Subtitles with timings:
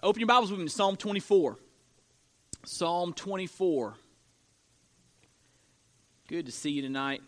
[0.00, 1.58] Open your Bibles with me to Psalm 24.
[2.64, 3.96] Psalm 24.
[6.28, 7.20] Good to see you tonight.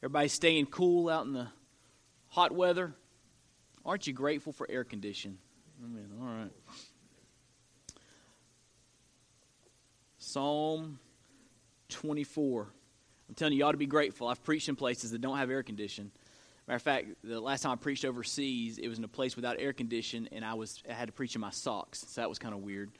[0.00, 1.48] Everybody staying cool out in the
[2.28, 2.94] hot weather.
[3.84, 5.38] Aren't you grateful for air conditioning?
[5.84, 6.10] Amen.
[6.20, 6.52] All right.
[10.18, 11.00] Psalm
[11.88, 12.68] 24.
[13.28, 14.28] I'm telling you, you ought to be grateful.
[14.28, 16.12] I've preached in places that don't have air conditioning.
[16.66, 19.56] Matter of fact, the last time I preached overseas, it was in a place without
[19.58, 22.38] air conditioning, and I was I had to preach in my socks, so that was
[22.38, 22.90] kind of weird.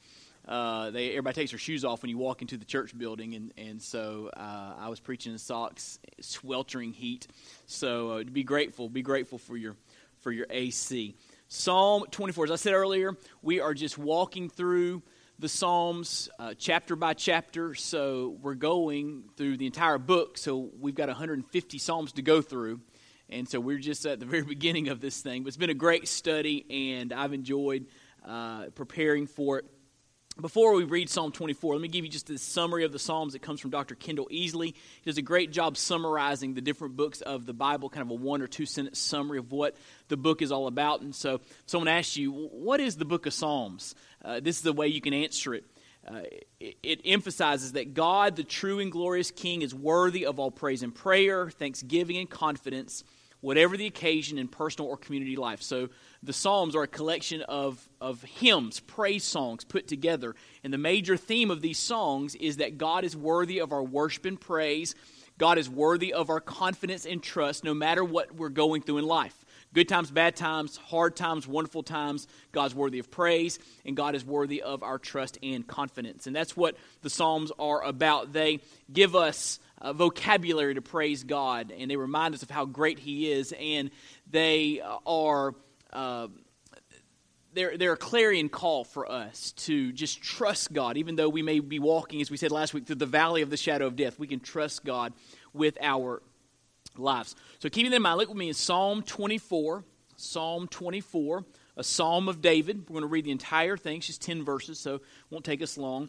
[0.46, 3.55] Uh, they everybody takes their shoes off when you walk into the church building, and
[3.57, 7.27] and so uh, I was preaching in socks, sweltering heat.
[7.64, 9.77] So uh, be grateful, be grateful for your
[10.21, 11.17] for your AC.
[11.49, 12.46] Psalm 24.
[12.46, 15.03] As I said earlier, we are just walking through
[15.39, 17.75] the Psalms uh, chapter by chapter.
[17.75, 20.36] So we're going through the entire book.
[20.39, 22.81] So we've got 150 Psalms to go through.
[23.34, 25.43] And so we're just at the very beginning of this thing.
[25.43, 27.86] But it's been a great study, and I've enjoyed
[28.24, 29.64] uh, preparing for it.
[30.40, 33.34] Before we read Psalm 24, let me give you just a summary of the Psalms
[33.34, 33.94] that comes from Dr.
[33.94, 34.74] Kendall Easley.
[34.74, 38.14] He does a great job summarizing the different books of the Bible, kind of a
[38.14, 39.76] one or two sentence summary of what
[40.08, 41.02] the book is all about.
[41.02, 43.96] And so, someone asks you, What is the book of Psalms?
[44.24, 45.64] Uh, this is the way you can answer it.
[46.06, 46.20] Uh,
[46.60, 50.82] it, it, emphasizes that God, the true and glorious King, is worthy of all praise
[50.82, 53.04] and prayer, thanksgiving, and confidence
[53.45, 55.61] whatever the occasion in personal or community life.
[55.61, 55.91] So
[56.23, 60.34] the Psalms are a collection of, of hymns, praise songs put together.
[60.64, 64.25] And the major theme of these songs is that God is worthy of our worship
[64.25, 64.95] and praise.
[65.37, 69.05] God is worthy of our confidence and trust no matter what we're going through in
[69.05, 69.45] life.
[69.75, 74.25] Good times, bad times, hard times, wonderful times, God's worthy of praise, and God is
[74.25, 76.27] worthy of our trust and confidence.
[76.27, 78.33] And that's what the Psalms are about.
[78.33, 82.98] They give us uh, vocabulary to praise God, and they remind us of how great
[82.98, 83.91] He is, and
[84.31, 85.55] they are.
[85.92, 86.28] Uh,
[87.53, 91.61] they're, they're a clarion call for us to just trust God, even though we may
[91.61, 94.19] be walking, as we said last week, through the valley of the shadow of death.
[94.19, 95.12] We can trust God
[95.53, 96.20] with our
[96.97, 97.37] lives.
[97.60, 99.84] So keeping that in mind, look with me in Psalm 24.
[100.16, 101.44] Psalm 24,
[101.77, 102.88] a psalm of David.
[102.88, 103.97] We're going to read the entire thing.
[103.97, 106.09] It's just 10 verses, so it won't take us long.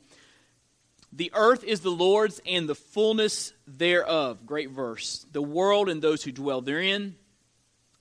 [1.16, 4.46] The earth is the Lord's and the fullness thereof.
[4.46, 5.26] Great verse.
[5.32, 7.16] The world and those who dwell therein.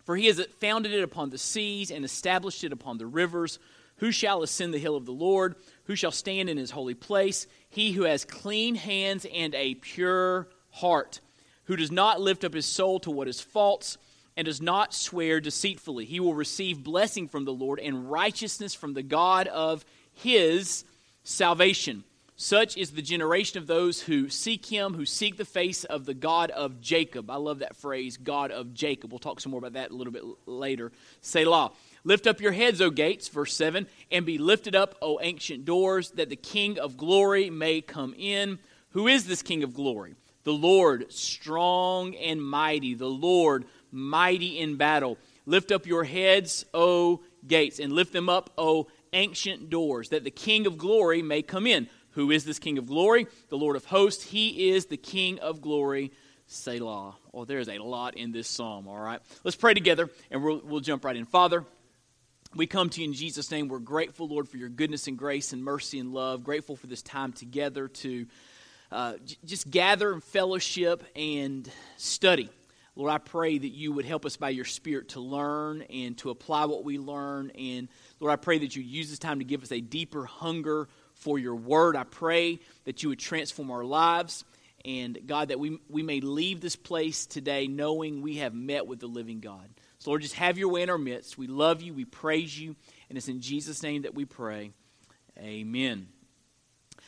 [0.03, 3.61] For he has founded it upon the seas and established it upon the rivers.
[3.99, 5.55] Who shall ascend the hill of the Lord?
[5.85, 7.47] Who shall stand in his holy place?
[7.69, 11.21] He who has clean hands and a pure heart,
[11.65, 13.97] who does not lift up his soul to what is false
[14.37, 16.05] and does not swear deceitfully.
[16.05, 20.85] He will receive blessing from the Lord and righteousness from the God of his
[21.23, 22.03] salvation.
[22.37, 26.15] Such is the generation of those who seek him, who seek the face of the
[26.15, 27.31] God of Jacob.
[27.31, 29.13] I love that phrase, God of Jacob.
[29.13, 30.91] We'll talk some more about that a little bit later.
[31.21, 31.71] Selah.
[32.03, 36.11] Lift up your heads, O gates, verse 7, and be lifted up, O ancient doors,
[36.13, 38.59] that the King of glory may come in.
[38.91, 40.15] Who is this King of glory?
[40.43, 45.19] The Lord, strong and mighty, the Lord, mighty in battle.
[45.47, 50.31] Lift up your heads, O gates, and lift them up, O ancient doors, that the
[50.31, 51.89] King of glory may come in.
[52.15, 53.27] Who is this King of glory?
[53.49, 54.25] The Lord of hosts.
[54.25, 56.13] He is the King of glory.
[56.47, 57.17] Selah.
[57.33, 59.21] Oh, there's a lot in this psalm, all right?
[59.45, 61.25] Let's pray together and we'll, we'll jump right in.
[61.25, 61.65] Father,
[62.55, 63.69] we come to you in Jesus' name.
[63.69, 66.45] We're grateful, Lord, for your goodness and grace and mercy and love.
[66.45, 68.27] Grateful for this time together to
[68.93, 72.49] uh, j- just gather and fellowship and study.
[72.95, 76.31] Lord, I pray that you would help us by your Spirit to learn and to
[76.31, 77.51] apply what we learn.
[77.51, 77.89] And
[78.21, 80.89] Lord, I pray that you use this time to give us a deeper hunger
[81.25, 81.97] for your word.
[81.97, 84.45] I pray that you would transform our lives.
[84.85, 89.01] And God, that we, we may leave this place today knowing we have met with
[89.01, 89.67] the living God.
[89.99, 91.39] So, Lord, just have your way in our midst.
[91.39, 92.77] We love you, we praise you,
[93.09, 94.73] and it's in Jesus' name that we pray.
[95.39, 96.09] Amen.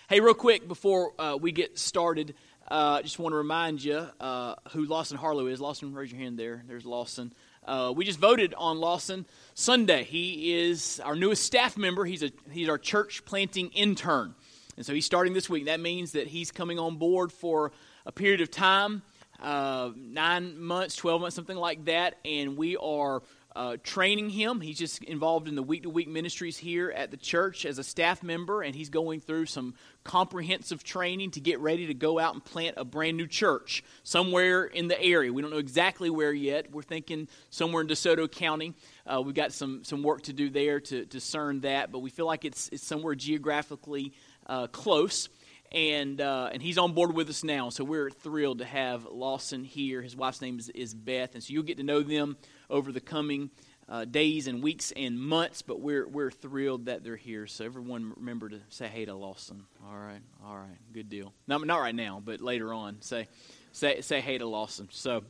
[0.08, 2.34] Hey, real quick before uh, we get started,
[2.66, 5.60] I uh, just want to remind you uh, who Lawson Harlow is.
[5.60, 6.64] Lawson, raise your hand there.
[6.66, 7.34] There's Lawson.
[7.66, 10.04] Uh, we just voted on Lawson Sunday.
[10.04, 12.04] He is our newest staff member.
[12.04, 14.34] He's, a, he's our church planting intern.
[14.76, 15.66] And so he's starting this week.
[15.66, 17.72] That means that he's coming on board for
[18.04, 19.02] a period of time
[19.40, 22.18] uh, nine months, 12 months, something like that.
[22.24, 23.22] And we are
[23.56, 24.60] uh, training him.
[24.60, 27.82] He's just involved in the week to week ministries here at the church as a
[27.82, 29.74] staff member, and he's going through some
[30.04, 34.64] comprehensive training to get ready to go out and plant a brand new church somewhere
[34.64, 35.32] in the area.
[35.32, 36.70] We don't know exactly where yet.
[36.70, 38.74] We're thinking somewhere in DeSoto County.
[39.06, 42.26] Uh, we've got some, some work to do there to discern that, but we feel
[42.26, 44.12] like it's, it's somewhere geographically
[44.46, 45.30] uh, close
[45.72, 47.70] and uh, and he's on board with us now.
[47.70, 50.00] So we're thrilled to have Lawson here.
[50.00, 52.36] His wife's name is, is Beth, and so you'll get to know them
[52.70, 53.50] over the coming
[53.88, 57.46] uh, days and weeks and months, but we're, we're thrilled that they're here.
[57.46, 59.64] So everyone remember to say hey to Lawson.
[59.86, 61.32] All right, all right, good deal.
[61.46, 63.00] Not, not right now, but later on.
[63.00, 63.28] Say,
[63.72, 64.88] say, say hey to Lawson.
[64.90, 65.22] So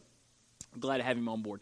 [0.79, 1.61] glad to have him on board.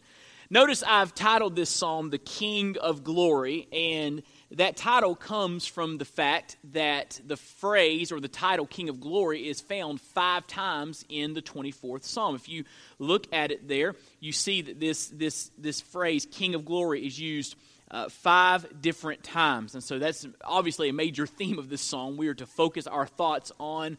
[0.49, 4.21] Notice I've titled this psalm The King of Glory, and
[4.55, 9.47] that title comes from the fact that the phrase or the title King of Glory
[9.47, 12.35] is found five times in the 24th psalm.
[12.35, 12.63] If you
[12.97, 17.19] look at it there, you see that this, this, this phrase King of Glory is
[17.19, 17.55] used
[17.91, 19.73] uh, five different times.
[19.73, 22.15] And so that's obviously a major theme of this song.
[22.15, 23.97] We are to focus our thoughts on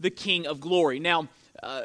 [0.00, 1.00] the King of Glory.
[1.00, 1.28] Now,
[1.62, 1.82] uh,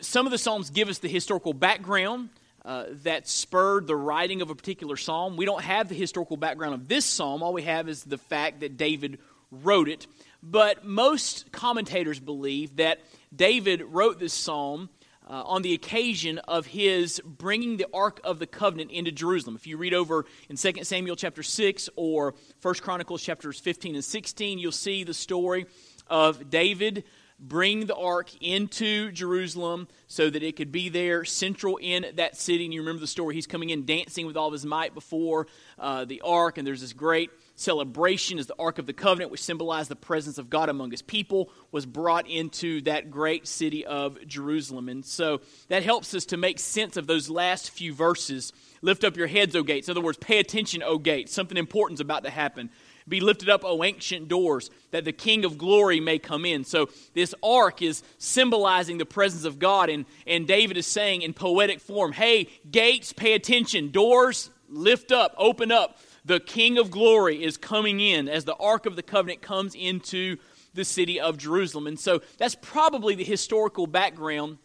[0.00, 2.30] some of the psalms give us the historical background
[2.64, 5.36] uh, that spurred the writing of a particular psalm.
[5.36, 7.42] We don't have the historical background of this psalm.
[7.42, 9.18] All we have is the fact that David
[9.50, 10.06] wrote it.
[10.42, 13.00] But most commentators believe that
[13.34, 14.88] David wrote this psalm
[15.28, 19.56] uh, on the occasion of his bringing the Ark of the Covenant into Jerusalem.
[19.56, 24.04] If you read over in 2 Samuel chapter 6 or 1 Chronicles chapters 15 and
[24.04, 25.66] 16, you'll see the story
[26.08, 27.04] of David
[27.48, 32.64] bring the ark into Jerusalem so that it could be there, central in that city.
[32.64, 33.34] And you remember the story.
[33.34, 35.46] He's coming in dancing with all his might before
[35.78, 39.42] uh, the ark, and there's this great celebration as the Ark of the Covenant, which
[39.42, 44.18] symbolized the presence of God among his people, was brought into that great city of
[44.26, 44.88] Jerusalem.
[44.88, 48.52] And so that helps us to make sense of those last few verses.
[48.82, 49.88] Lift up your heads, O gates.
[49.88, 51.32] In other words, pay attention, O gates.
[51.32, 52.70] Something important is about to happen.
[53.06, 56.64] Be lifted up, O ancient doors, that the King of glory may come in.
[56.64, 61.34] So, this ark is symbolizing the presence of God, and, and David is saying in
[61.34, 63.90] poetic form, Hey, gates, pay attention.
[63.90, 65.98] Doors, lift up, open up.
[66.24, 70.38] The King of glory is coming in as the ark of the covenant comes into
[70.72, 71.86] the city of Jerusalem.
[71.86, 74.56] And so, that's probably the historical background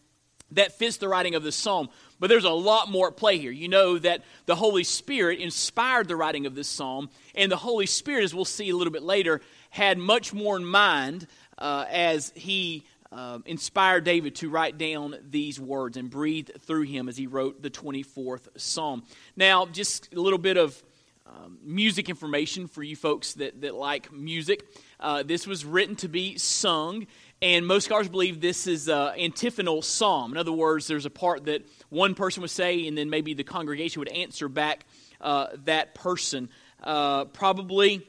[0.52, 1.90] that fits the writing of the psalm.
[2.20, 3.52] But there's a lot more at play here.
[3.52, 7.86] You know that the Holy Spirit inspired the writing of this psalm, and the Holy
[7.86, 11.28] Spirit, as we'll see a little bit later, had much more in mind
[11.58, 17.10] uh, as he uh, inspired David to write down these words and breathed through him
[17.10, 19.04] as he wrote the 24th psalm.
[19.36, 20.82] Now, just a little bit of
[21.26, 24.66] um, music information for you folks that, that like music.
[25.00, 27.06] Uh, this was written to be sung,
[27.42, 30.32] and most scholars believe this is an antiphonal psalm.
[30.32, 33.46] In other words, there's a part that one person would say, and then maybe the
[33.46, 34.86] congregation would answer back
[35.22, 36.50] uh, that person.
[36.84, 38.06] Uh, probably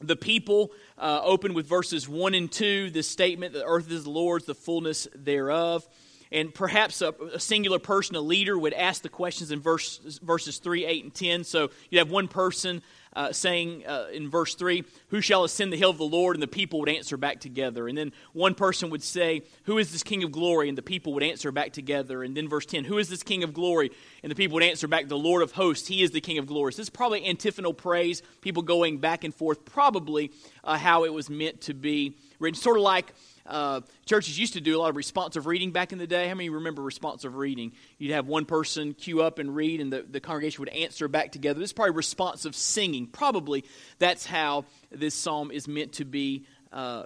[0.00, 4.10] the people uh, open with verses 1 and 2, this statement, the earth is the
[4.10, 5.86] Lord's, the fullness thereof.
[6.32, 10.58] And perhaps a, a, singular person, a leader, would ask the questions in verse, verses
[10.58, 11.44] 3, 8, and 10.
[11.44, 12.82] So you have one person
[13.16, 16.36] uh, saying uh, in verse 3, Who shall ascend the hill of the Lord?
[16.36, 17.88] And the people would answer back together.
[17.88, 20.68] And then one person would say, Who is this King of glory?
[20.68, 22.22] And the people would answer back together.
[22.22, 23.90] And then verse 10, Who is this King of glory?
[24.22, 26.46] And the people would answer back, The Lord of hosts, He is the King of
[26.46, 26.72] glory.
[26.72, 30.32] So this is probably antiphonal praise, people going back and forth, probably
[30.62, 32.60] uh, how it was meant to be written.
[32.60, 33.12] Sort of like
[33.46, 36.28] uh, churches used to do a lot of responsive reading back in the day.
[36.28, 37.72] How many remember responsive reading?
[37.98, 41.32] You'd have one person queue up and read, and the, the congregation would answer back
[41.32, 41.58] together.
[41.58, 43.06] This is probably responsive singing.
[43.06, 43.64] Probably
[43.98, 47.04] that's how this psalm is meant to be uh,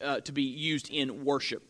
[0.00, 1.62] uh, to be used in worship.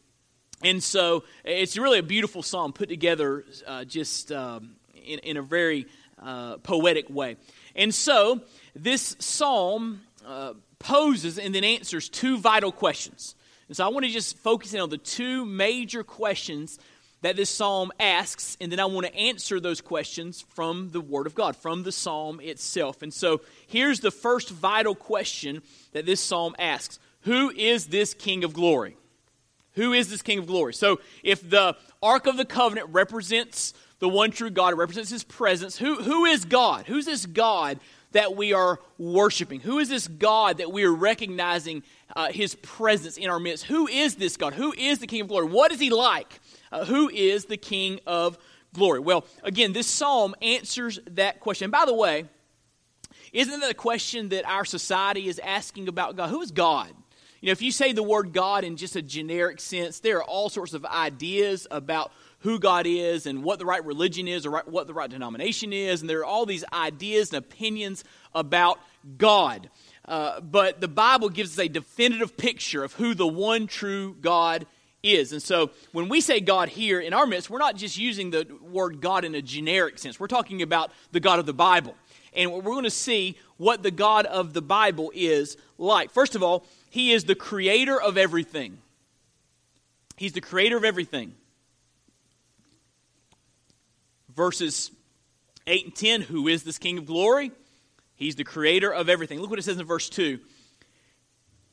[0.65, 5.43] And so it's really a beautiful psalm put together uh, just um, in, in, a
[5.43, 5.87] very
[6.23, 7.37] uh, poetic way.
[7.75, 8.41] And so
[8.75, 13.34] this psalm uh, poses and then answers two vital questions.
[13.69, 16.79] And so I want to just focus in on the two major questions
[17.22, 21.26] that this psalm asks, and then I want to answer those questions from the Word
[21.26, 23.00] of God, from the psalm itself.
[23.00, 25.62] And so here's the first vital question
[25.93, 28.96] that this psalm asks Who is this King of glory?
[29.74, 30.74] Who is this King of glory?
[30.74, 35.24] So if the Ark of the Covenant represents the one true God, it represents His
[35.24, 36.86] presence, who, who is God?
[36.86, 37.79] Who's this God
[38.12, 39.60] that we are worshiping?
[39.60, 41.82] Who is this God that we are recognizing
[42.14, 43.64] uh, his presence in our midst?
[43.64, 44.54] Who is this God?
[44.54, 45.46] Who is the King of glory?
[45.46, 46.40] What is he like?
[46.70, 48.38] Uh, who is the King of
[48.74, 49.00] glory?
[49.00, 51.66] Well, again, this psalm answers that question.
[51.66, 52.26] And by the way,
[53.32, 56.28] isn't that a question that our society is asking about God?
[56.28, 56.92] Who is God?
[57.43, 60.25] You know, if you say the word God in just a generic sense, there are
[60.25, 64.63] all sorts of ideas about who God is and what the right religion is or
[64.67, 66.01] what the right denomination is.
[66.01, 68.79] And there are all these ideas and opinions about
[69.19, 69.70] God.
[70.05, 74.65] Uh, but the Bible gives us a definitive picture of who the one true God
[75.03, 75.32] is.
[75.32, 78.46] And so when we say God here in our midst, we're not just using the
[78.70, 80.20] word God in a generic sense.
[80.20, 81.96] We're talking about the God of the Bible.
[82.34, 86.13] And we're going to see what the God of the Bible is like.
[86.13, 88.79] First of all, He is the creator of everything.
[90.17, 91.34] He's the creator of everything
[94.34, 94.91] verses
[95.67, 97.53] 8 and 10, who is this King of glory?
[98.15, 99.41] He's the creator of everything.
[99.41, 100.39] Look what it says in verse 2.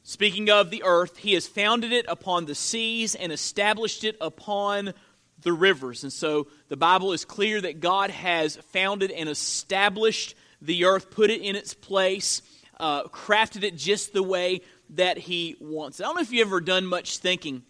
[0.03, 4.93] Speaking of the earth, he has founded it upon the seas and established it upon
[5.41, 6.03] the rivers.
[6.03, 11.29] And so the Bible is clear that God has founded and established the earth, put
[11.29, 12.41] it in its place,
[12.79, 15.99] uh, crafted it just the way that he wants.
[15.99, 17.63] I don't know if you've ever done much thinking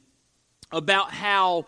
[0.72, 1.66] about how,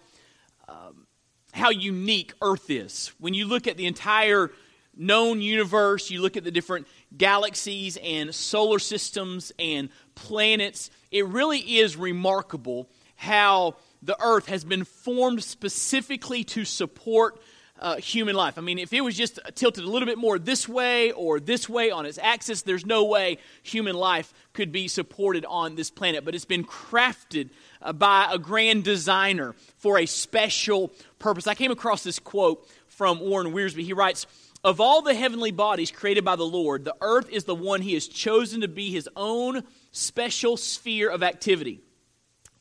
[0.67, 1.07] um,
[1.53, 3.11] how unique earth is.
[3.19, 4.51] When you look at the entire
[4.95, 11.59] known universe, you look at the different galaxies and solar systems and planets, it really
[11.59, 17.39] is remarkable how the earth has been formed specifically to support
[17.81, 18.57] uh, human life.
[18.57, 21.67] I mean, if it was just tilted a little bit more this way or this
[21.67, 26.23] way on its axis, there's no way human life could be supported on this planet.
[26.23, 27.49] But it's been crafted
[27.81, 31.47] uh, by a grand designer for a special purpose.
[31.47, 33.83] I came across this quote from Warren Wiersbe.
[33.83, 34.27] He writes,
[34.63, 37.95] of all the heavenly bodies created by the Lord, the earth is the one he
[37.95, 41.81] has chosen to be his own special sphere of activity.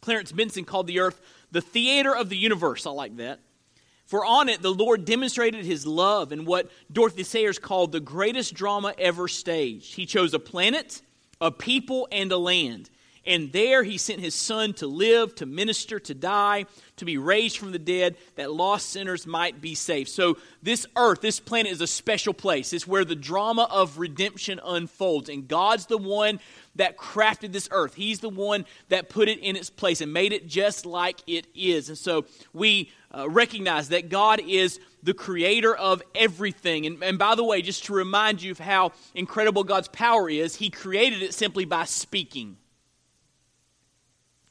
[0.00, 1.20] Clarence Benson called the earth
[1.52, 2.86] the theater of the universe.
[2.86, 3.40] I like that.
[4.10, 8.54] For on it, the Lord demonstrated his love in what Dorothy Sayers called the greatest
[8.54, 9.94] drama ever staged.
[9.94, 11.00] He chose a planet,
[11.40, 12.90] a people, and a land.
[13.24, 16.64] And there he sent his son to live, to minister, to die,
[16.96, 20.08] to be raised from the dead, that lost sinners might be saved.
[20.08, 22.72] So, this earth, this planet is a special place.
[22.72, 25.28] It's where the drama of redemption unfolds.
[25.28, 26.40] And God's the one
[26.76, 27.94] that crafted this earth.
[27.94, 31.46] He's the one that put it in its place and made it just like it
[31.54, 31.88] is.
[31.88, 36.86] And so, we uh, recognize that God is the creator of everything.
[36.86, 40.56] And, and by the way, just to remind you of how incredible God's power is,
[40.56, 42.56] He created it simply by speaking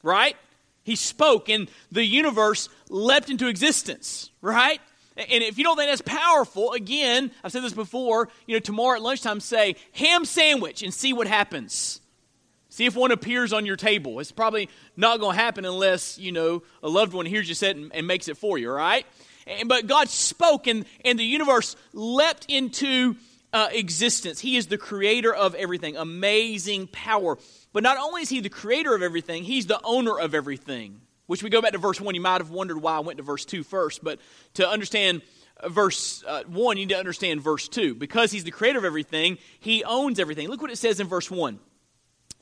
[0.04, 0.36] right?
[0.84, 4.80] He spoke and the universe leapt into existence, right?
[5.18, 8.96] And if you don't think that's powerful, again, I've said this before, you know, tomorrow
[8.96, 12.00] at lunchtime say ham sandwich and see what happens.
[12.80, 14.22] See if one appears on your table.
[14.22, 17.72] It's probably not going to happen unless, you know, a loved one hears you say
[17.72, 19.06] it and, and makes it for you, right?
[19.46, 23.18] And, but God spoke and, and the universe leapt into
[23.52, 24.40] uh, existence.
[24.40, 25.98] He is the creator of everything.
[25.98, 27.38] Amazing power.
[27.74, 31.02] But not only is he the creator of everything, he's the owner of everything.
[31.26, 32.16] Which we go back to verse 1.
[32.16, 34.02] You might have wondered why I went to verse 2 first.
[34.02, 34.20] But
[34.54, 35.22] to understand
[35.58, 37.96] uh, verse uh, 1, you need to understand verse 2.
[37.96, 40.48] Because he's the creator of everything, he owns everything.
[40.48, 41.60] Look what it says in verse 1.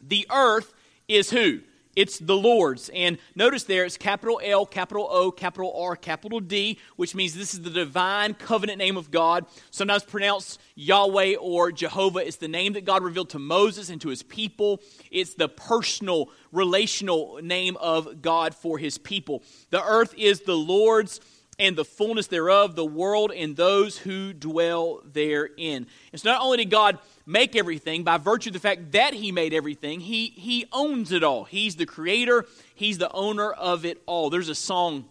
[0.01, 0.73] The earth
[1.07, 1.61] is who?
[1.97, 2.89] It's the Lord's.
[2.93, 7.55] And notice there it's capital L, capital O, capital R, capital D, which means this
[7.55, 9.47] is the divine covenant name of God.
[9.71, 12.19] Sometimes pronounced Yahweh or Jehovah.
[12.19, 14.79] It's the name that God revealed to Moses and to his people.
[15.09, 19.41] It's the personal, relational name of God for his people.
[19.71, 21.19] The earth is the Lord's
[21.59, 25.87] and the fullness thereof, the world and those who dwell therein.
[26.11, 29.31] And so not only did God make everything by virtue of the fact that he
[29.31, 31.45] made everything, he, he owns it all.
[31.45, 32.45] He's the creator,
[32.75, 34.29] he's the owner of it all.
[34.29, 35.05] There's a song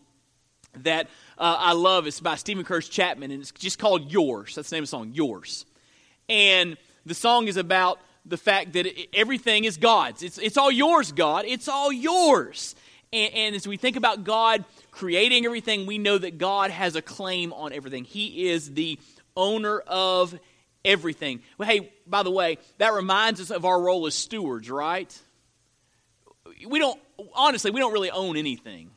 [0.82, 2.06] that uh, I love.
[2.06, 4.54] It's by Steven Curtis Chapman, and it's just called Yours.
[4.54, 5.66] That's the name of the song, Yours.
[6.28, 10.22] And the song is about the fact that everything is God's.
[10.22, 11.44] It's, it's all yours, God.
[11.46, 12.74] It's all yours.
[13.12, 17.02] And, and, as we think about God creating everything, we know that God has a
[17.02, 18.04] claim on everything.
[18.04, 18.98] He is the
[19.36, 20.38] owner of
[20.84, 21.42] everything.
[21.58, 25.16] Well, hey, by the way, that reminds us of our role as stewards, right?
[26.66, 27.00] We don't,
[27.34, 28.90] honestly, we don't really own anything.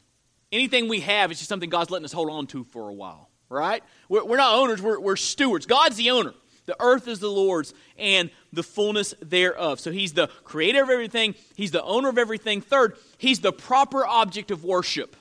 [0.52, 3.30] Anything we have is just something God's letting us hold on to for a while,
[3.50, 3.84] right?
[4.08, 5.66] We're, we're not owners, we're, we're stewards.
[5.66, 6.34] God's the owner.
[6.70, 9.80] The earth is the Lord's and the fullness thereof.
[9.80, 12.62] So he's the creator of everything, he's the owner of everything.
[12.62, 15.16] Third, he's the proper object of worship.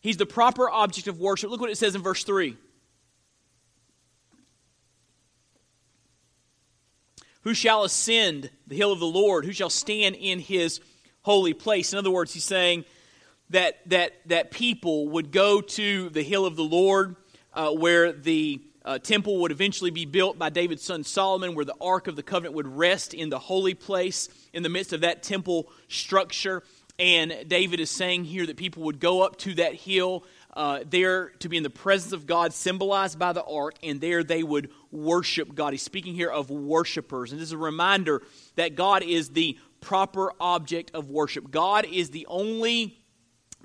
[0.00, 1.50] He's the proper object of worship.
[1.50, 2.56] Look what it says in verse 3.
[7.40, 9.46] Who shall ascend the hill of the Lord?
[9.46, 10.80] Who shall stand in his
[11.22, 11.92] holy place?
[11.92, 12.84] In other words, he's saying
[13.50, 17.16] that, that, that people would go to the hill of the Lord
[17.52, 21.76] uh, where the uh, temple would eventually be built by David's son Solomon, where the
[21.78, 25.22] Ark of the Covenant would rest in the holy place in the midst of that
[25.22, 26.62] temple structure.
[26.98, 31.28] And David is saying here that people would go up to that hill uh, there
[31.40, 34.70] to be in the presence of God, symbolized by the ark, and there they would
[34.90, 35.74] worship God.
[35.74, 37.30] He's speaking here of worshipers.
[37.30, 38.22] And this is a reminder
[38.56, 41.50] that God is the proper object of worship.
[41.50, 42.98] God is the only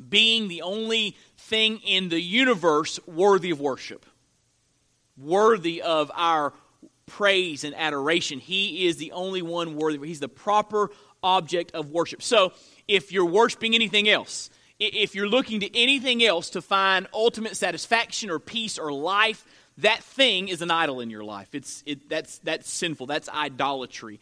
[0.10, 4.06] being, the only thing in the universe worthy of worship,
[5.18, 6.54] worthy of our
[7.06, 8.40] praise and adoration.
[8.40, 10.06] He is the only one worthy.
[10.08, 10.90] He's the proper
[11.22, 12.22] object of worship.
[12.22, 12.54] So,
[12.88, 18.30] if you're worshiping anything else, if you're looking to anything else to find ultimate satisfaction
[18.30, 19.46] or peace or life,
[19.80, 21.56] that thing is an idol in your life.
[21.56, 23.08] It's, it, that's, that's sinful.
[23.08, 24.20] That's idolatry.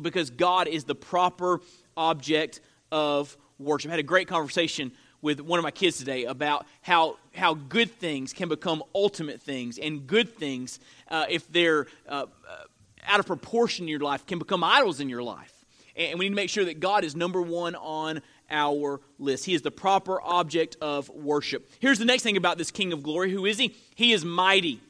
[0.00, 1.60] Because God is the proper
[1.96, 2.60] object
[2.90, 3.90] of worship.
[3.90, 7.90] I had a great conversation with one of my kids today about how, how good
[7.90, 12.56] things can become ultimate things, and good things, uh, if they're uh, uh
[13.04, 15.52] out of proportion in your life, can become idols in your life.
[15.96, 19.44] And we need to make sure that God is number one on our list.
[19.44, 21.68] He is the proper object of worship.
[21.80, 23.32] Here's the next thing about this King of glory.
[23.32, 23.74] Who is he?
[23.94, 24.80] He is mighty.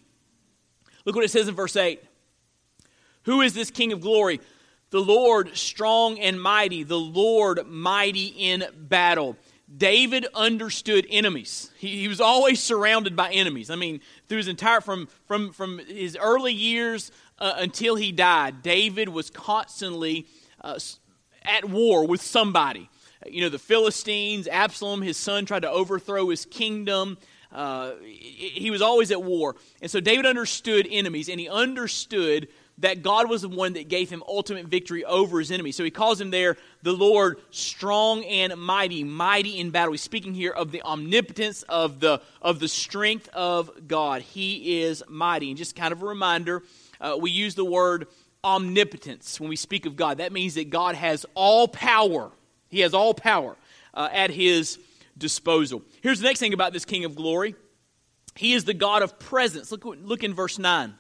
[1.05, 2.03] Look what it says in verse 8.
[3.25, 4.41] Who is this King of glory?
[4.91, 9.37] The Lord strong and mighty, the Lord mighty in battle.
[9.77, 11.71] David understood enemies.
[11.79, 13.71] He, he, was always surrounded by enemies.
[13.71, 18.63] I mean, through his entire from from from his early years uh, until he died,
[18.63, 20.27] David was constantly
[20.61, 20.79] uh,
[21.43, 22.91] at war with somebody.
[23.27, 27.19] You know, the Philistines, Absalom, his son, tried to overthrow his kingdom.
[27.53, 29.57] Uh, he was always at war.
[29.81, 32.49] And so David understood enemies, and he understood
[32.79, 35.77] that God was the one that gave him ultimate victory over his enemies.
[35.77, 39.93] So he calls him there the Lord strong and mighty, mighty in battle.
[39.93, 44.23] He's speaking here of the omnipotence of the of the strength of God.
[44.23, 45.49] He is mighty.
[45.49, 46.63] And just kind of a reminder,
[47.01, 48.09] uh, we use the word
[48.45, 50.19] omnipotence when we speak of God.
[50.19, 52.33] That means that God has all power.
[52.69, 53.57] He has all power
[53.95, 54.79] uh, at his
[55.17, 55.83] disposal.
[56.01, 57.55] Here's the next thing about this King of glory.
[58.35, 59.71] He is the God of presence.
[59.71, 60.95] Look, look in verse 9.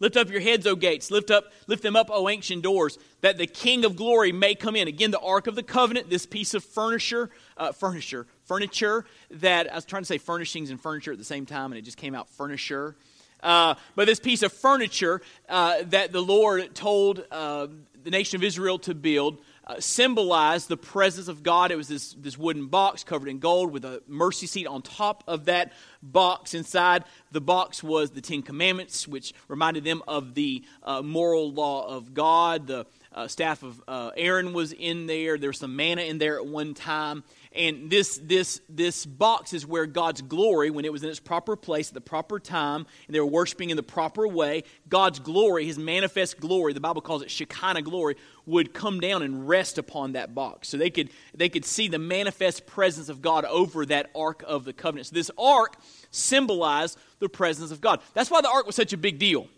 [0.00, 1.10] Lift up your heads, O gates.
[1.10, 4.74] Lift up, lift them up, O ancient doors, that the King of glory may come
[4.74, 4.88] in.
[4.88, 9.76] Again, the Ark of the Covenant, this piece of furniture, uh, furniture, furniture that I
[9.76, 12.14] was trying to say furnishings and furniture at the same time, and it just came
[12.14, 12.96] out furniture.
[13.42, 17.68] Uh, but this piece of furniture uh, that the Lord told uh,
[18.02, 19.38] the nation of Israel to build
[19.70, 21.70] uh, symbolized the presence of God.
[21.70, 25.22] It was this, this wooden box covered in gold with a mercy seat on top
[25.28, 25.72] of that
[26.02, 26.54] box.
[26.54, 31.86] Inside the box was the Ten Commandments, which reminded them of the uh, moral law
[31.86, 32.66] of God.
[32.66, 35.36] The uh, staff of uh, Aaron was in there.
[35.36, 37.24] There was some manna in there at one time.
[37.52, 41.56] And this, this, this box is where God's glory, when it was in its proper
[41.56, 45.66] place at the proper time, and they were worshiping in the proper way, God's glory,
[45.66, 48.14] his manifest glory, the Bible calls it Shekinah glory,
[48.46, 50.68] would come down and rest upon that box.
[50.68, 54.64] So they could, they could see the manifest presence of God over that Ark of
[54.64, 55.08] the Covenant.
[55.08, 55.76] So this Ark
[56.12, 58.00] symbolized the presence of God.
[58.14, 59.48] That's why the Ark was such a big deal.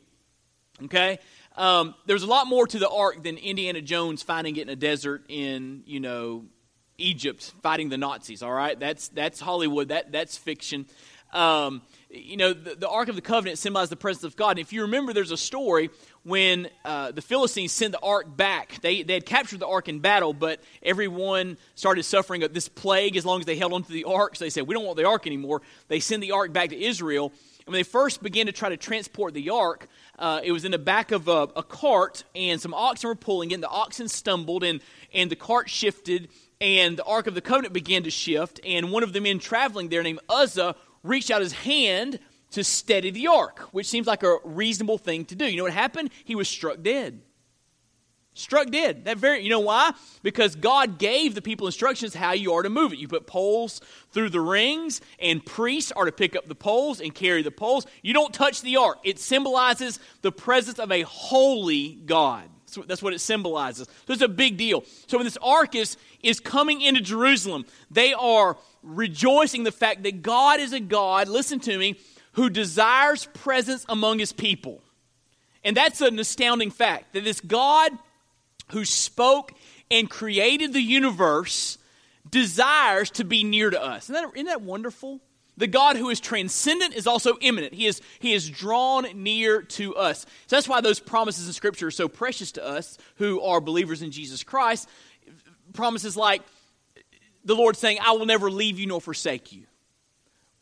[0.84, 1.18] Okay?
[1.56, 4.76] Um, there's a lot more to the Ark than Indiana Jones finding it in a
[4.76, 6.46] desert in, you know,
[6.98, 8.42] Egypt fighting the Nazis.
[8.42, 9.88] All right, that's that's Hollywood.
[9.88, 10.86] That that's fiction.
[11.32, 14.50] Um, you know, the, the, Ark of the Covenant symbolizes the presence of God.
[14.50, 15.88] And if you remember, there's a story
[16.24, 18.78] when uh, the Philistines sent the ark back.
[18.82, 23.24] They, they had captured the ark in battle, but everyone started suffering this plague as
[23.24, 24.36] long as they held onto the ark.
[24.36, 25.62] So they said, We don't want the ark anymore.
[25.88, 27.32] They send the ark back to Israel.
[27.64, 30.72] And when they first began to try to transport the ark, uh, it was in
[30.72, 33.54] the back of a, a, cart, and some oxen were pulling it.
[33.54, 34.80] And the oxen stumbled, and,
[35.12, 36.28] and the cart shifted,
[36.60, 39.88] and the Ark of the Covenant began to shift, and one of the men traveling
[39.88, 42.20] there named Uzzah reached out his hand
[42.52, 45.46] to steady the ark, which seems like a reasonable thing to do.
[45.46, 46.10] You know what happened?
[46.24, 47.20] He was struck dead.
[48.34, 49.04] Struck dead.
[49.04, 49.92] That very you know why?
[50.22, 52.98] Because God gave the people instructions how you are to move it.
[52.98, 57.14] You put poles through the rings, and priests are to pick up the poles and
[57.14, 57.86] carry the poles.
[58.00, 58.98] You don't touch the ark.
[59.04, 62.44] It symbolizes the presence of a holy God.
[62.86, 63.86] That's what it symbolizes.
[64.06, 64.84] So it's a big deal.
[65.06, 70.22] So when this ark is, is coming into Jerusalem, they are rejoicing the fact that
[70.22, 71.98] God is a God, listen to me,
[72.32, 74.82] who desires presence among his people.
[75.64, 77.92] And that's an astounding fact that this God
[78.72, 79.52] who spoke
[79.90, 81.78] and created the universe
[82.28, 84.04] desires to be near to us.
[84.04, 85.20] Isn't that, isn't that wonderful?
[85.56, 87.74] The God who is transcendent is also immanent.
[87.74, 90.22] He is, he is drawn near to us.
[90.46, 94.00] So that's why those promises in Scripture are so precious to us who are believers
[94.00, 94.88] in Jesus Christ.
[95.74, 96.42] Promises like
[97.44, 99.64] the Lord saying, I will never leave you nor forsake you.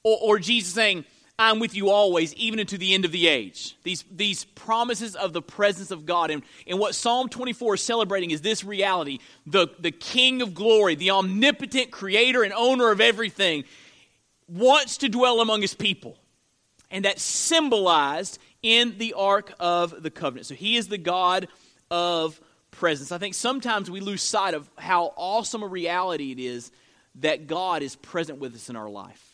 [0.02, 1.04] Or, or Jesus saying,
[1.40, 3.74] I'm with you always, even into the end of the age.
[3.82, 6.30] These, these promises of the presence of God.
[6.30, 10.96] And, and what Psalm 24 is celebrating is this reality the, the King of glory,
[10.96, 13.64] the omnipotent creator and owner of everything,
[14.48, 16.18] wants to dwell among his people.
[16.90, 20.44] And that's symbolized in the Ark of the Covenant.
[20.44, 21.48] So he is the God
[21.90, 22.38] of
[22.70, 23.12] presence.
[23.12, 26.70] I think sometimes we lose sight of how awesome a reality it is
[27.14, 29.29] that God is present with us in our life.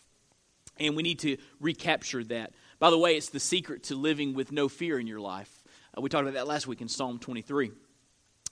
[0.79, 2.53] And we need to recapture that.
[2.79, 5.51] By the way, it's the secret to living with no fear in your life.
[5.97, 7.71] Uh, we talked about that last week in Psalm 23.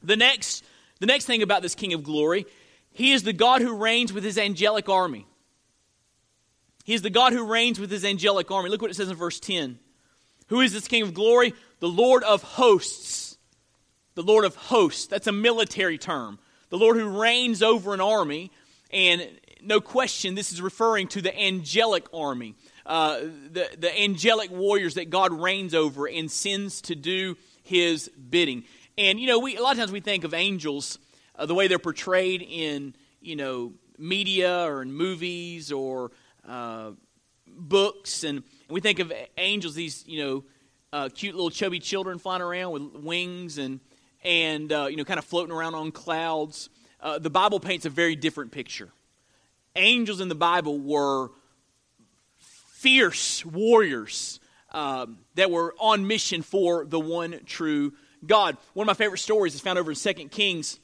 [0.02, 0.64] The next,
[1.00, 2.46] the next thing about this King of Glory,
[2.92, 5.26] he is the God who reigns with his angelic army.
[6.84, 8.68] He is the God who reigns with his angelic army.
[8.68, 9.78] Look what it says in verse 10.
[10.48, 11.54] Who is this King of glory?
[11.80, 13.38] The Lord of hosts.
[14.14, 15.06] The Lord of hosts.
[15.06, 16.38] That's a military term.
[16.68, 18.50] The Lord who reigns over an army.
[18.90, 19.26] And
[19.64, 22.54] no question, this is referring to the angelic army,
[22.86, 28.64] uh, the, the angelic warriors that God reigns over and sends to do his bidding.
[28.96, 30.98] And, you know, we, a lot of times we think of angels
[31.36, 36.12] uh, the way they're portrayed in, you know, media or in movies or
[36.46, 36.90] uh,
[37.46, 38.24] books.
[38.24, 40.44] And, and, we think of angels, these, you know,
[40.92, 43.80] uh, cute little chubby children flying around with wings and,
[44.22, 46.68] and uh, you know, kind of floating around on clouds.
[47.00, 48.90] Uh, the Bible paints a very different picture.
[49.76, 51.30] Angels in the Bible were
[52.38, 54.38] fierce warriors
[54.70, 57.92] um, that were on mission for the one true
[58.24, 58.56] God.
[58.74, 60.78] One of my favorite stories is found over in 2 Kings.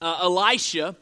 [0.00, 0.94] Uh, Elisha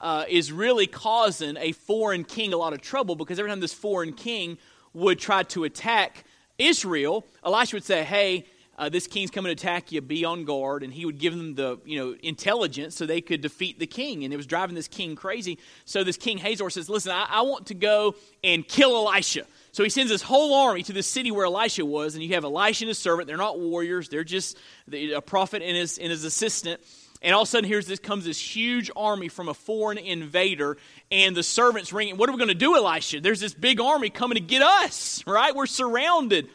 [0.00, 3.74] uh, is really causing a foreign king a lot of trouble because every time this
[3.74, 4.58] foreign king
[4.94, 6.24] would try to attack
[6.58, 8.46] Israel, Elisha would say, Hey,
[8.78, 10.82] uh, this king's coming to attack you, be on guard.
[10.82, 14.24] And he would give them the you know intelligence so they could defeat the king.
[14.24, 15.58] And it was driving this king crazy.
[15.84, 18.14] So this king Hazor says, Listen, I, I want to go
[18.44, 19.44] and kill Elisha.
[19.72, 22.44] So he sends his whole army to the city where Elisha was, and you have
[22.44, 23.26] Elisha and his servant.
[23.26, 24.56] They're not warriors; they're just
[24.92, 26.80] a prophet and his and his assistant.
[27.20, 30.76] And all of a sudden, here's this comes this huge army from a foreign invader,
[31.10, 32.16] and the servants ringing.
[32.16, 33.20] What are we going to do, Elisha?
[33.20, 35.54] There's this big army coming to get us, right?
[35.54, 36.48] We're surrounded.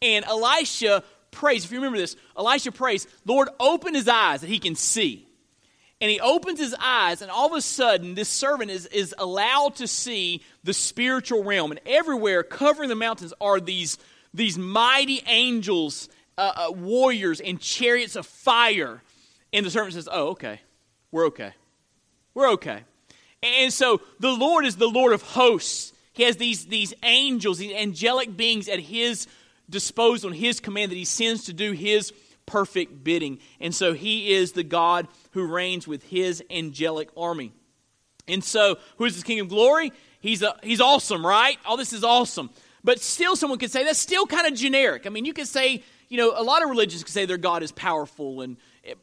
[0.00, 1.64] And Elisha prays.
[1.64, 5.28] If you remember this, Elisha prays, Lord, open his eyes that he can see
[6.00, 9.76] and he opens his eyes, and all of a sudden, this servant is, is allowed
[9.76, 11.72] to see the spiritual realm.
[11.72, 13.98] And everywhere, covering the mountains, are these,
[14.32, 19.02] these mighty angels, uh, uh, warriors, and chariots of fire.
[19.52, 20.60] And the servant says, Oh, okay.
[21.10, 21.52] We're okay.
[22.32, 22.84] We're okay.
[23.42, 25.92] And so the Lord is the Lord of hosts.
[26.12, 29.26] He has these, these angels, these angelic beings at his
[29.68, 32.12] disposal, on his command that he sends to do his
[32.46, 33.38] perfect bidding.
[33.60, 37.52] And so he is the God who reigns with his angelic army.
[38.26, 39.92] And so, who is this King of glory?
[40.20, 41.58] He's, a, he's awesome, right?
[41.64, 42.50] All this is awesome.
[42.84, 45.06] But still, someone could say that's still kind of generic.
[45.06, 47.62] I mean, you could say, you know, a lot of religions could say their God
[47.62, 48.56] is powerful and,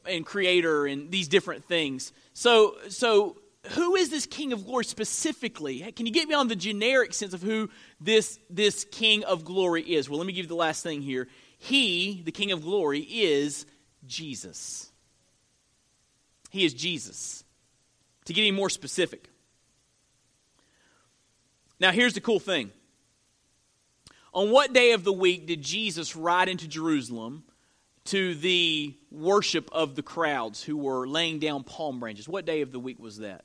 [0.06, 2.14] and creator and these different things.
[2.34, 3.38] So, so
[3.70, 7.34] who is this king of glory specifically can you get me on the generic sense
[7.34, 10.84] of who this this king of glory is well let me give you the last
[10.84, 13.66] thing here he, the King of glory, is
[14.06, 14.92] Jesus.
[16.50, 17.44] He is Jesus.
[18.26, 19.30] To get even more specific.
[21.80, 22.72] Now, here's the cool thing.
[24.34, 27.44] On what day of the week did Jesus ride into Jerusalem
[28.06, 32.28] to the worship of the crowds who were laying down palm branches?
[32.28, 33.45] What day of the week was that?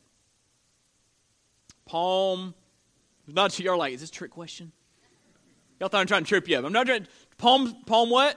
[1.90, 2.55] Palm.
[3.26, 4.70] Not you're like, is this a trick question?
[5.81, 6.64] Y'all thought I'm trying to trip you up.
[6.64, 7.09] I'm not trying.
[7.37, 8.37] Palm, Palm what?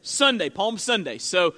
[0.00, 1.18] Sunday, Palm Sunday.
[1.18, 1.54] So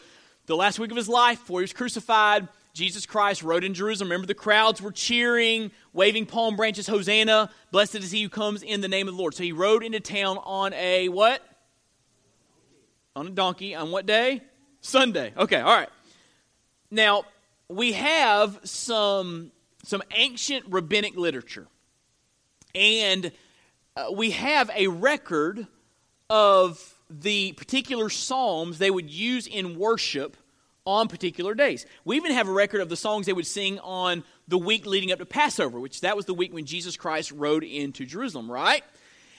[0.46, 4.08] the last week of his life, before he was crucified, Jesus Christ rode in Jerusalem.
[4.08, 8.80] Remember, the crowds were cheering, waving palm branches, Hosanna, blessed is he who comes in
[8.80, 9.34] the name of the Lord.
[9.34, 11.42] So he rode into town on a what?
[13.14, 13.74] On a donkey.
[13.74, 14.40] On what day?
[14.80, 15.34] Sunday.
[15.36, 15.90] Okay, all right.
[16.90, 17.24] Now,
[17.68, 19.52] we have some,
[19.86, 21.68] some ancient rabbinic literature.
[22.74, 23.30] And
[23.96, 25.66] uh, we have a record
[26.28, 30.36] of the particular psalms they would use in worship
[30.84, 31.86] on particular days.
[32.04, 35.12] We even have a record of the songs they would sing on the week leading
[35.12, 38.82] up to Passover, which that was the week when Jesus Christ rode into Jerusalem, right?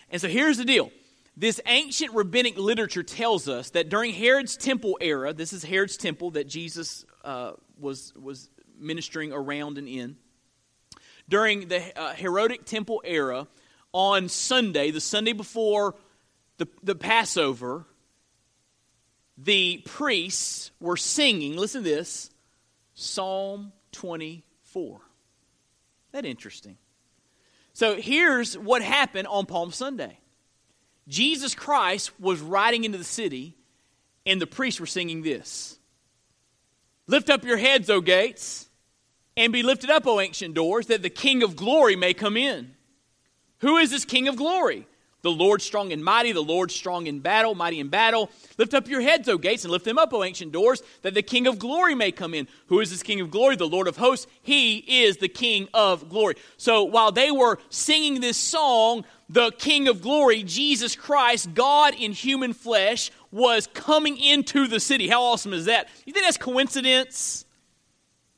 [0.09, 0.91] And so here's the deal.
[1.35, 6.31] This ancient rabbinic literature tells us that during Herod's temple era, this is Herod's temple
[6.31, 10.15] that Jesus uh, was, was ministering around and in.
[11.29, 13.47] During the uh, Herodic temple era,
[13.91, 15.95] on Sunday, the Sunday before
[16.57, 17.85] the, the Passover,
[19.37, 22.29] the priests were singing, listen to this,
[22.93, 25.01] Psalm 24.
[26.11, 26.77] That interesting.
[27.73, 30.19] So here's what happened on Palm Sunday.
[31.07, 33.55] Jesus Christ was riding into the city,
[34.25, 35.79] and the priests were singing this
[37.07, 38.66] Lift up your heads, O gates,
[39.37, 42.73] and be lifted up, O ancient doors, that the King of glory may come in.
[43.59, 44.87] Who is this King of glory?
[45.23, 48.29] The Lord strong and mighty, the Lord strong in battle, mighty in battle.
[48.57, 51.23] Lift up your heads, O gates, and lift them up, O ancient doors, that the
[51.23, 52.47] King of glory may come in.
[52.67, 53.55] Who is this King of glory?
[53.55, 54.27] The Lord of hosts.
[54.41, 56.35] He is the King of glory.
[56.57, 62.11] So while they were singing this song, the King of glory, Jesus Christ, God in
[62.11, 65.07] human flesh, was coming into the city.
[65.07, 65.89] How awesome is that?
[66.05, 67.43] You think that's coincidence?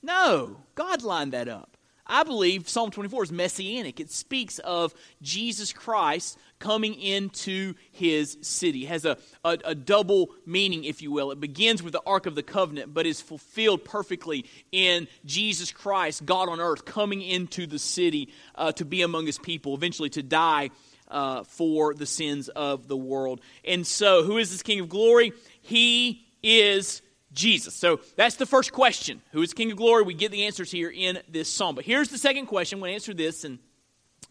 [0.02, 1.76] No, God lined that up.
[2.08, 4.00] I believe Psalm 24 is messianic.
[4.00, 8.86] It speaks of Jesus Christ coming into his city.
[8.86, 11.32] It has a, a, a, double meaning, if you will.
[11.32, 16.26] It begins with the Ark of the Covenant, but is fulfilled perfectly in Jesus Christ,
[16.26, 20.24] God on earth, coming into the city uh, to be among his people, eventually to
[20.24, 20.70] die
[21.10, 23.42] uh, for the sins of the world.
[23.66, 25.34] And so, who is this King of glory?
[25.62, 27.02] He is
[27.34, 27.76] Jesus.
[27.76, 29.22] So that's the first question.
[29.32, 30.04] Who is King of Glory?
[30.04, 31.76] We get the answers here in this psalm.
[31.76, 32.78] But here's the second question.
[32.78, 33.60] I'm going to answer this and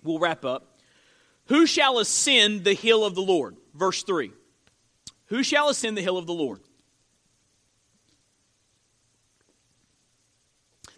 [0.02, 0.78] we'll wrap up.
[1.46, 3.56] Who shall ascend the hill of the Lord?
[3.74, 4.32] Verse 3.
[5.26, 6.60] Who shall ascend the hill of the Lord?